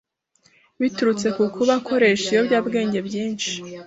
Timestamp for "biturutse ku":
0.81-1.41